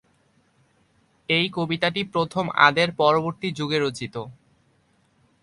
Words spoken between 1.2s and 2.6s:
এই কবিতাটি প্রথম